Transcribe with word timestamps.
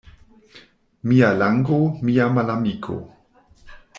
Mia 1.09 1.27
lango— 1.41 1.77
mia 2.09 2.27
malamiko. 2.39 2.99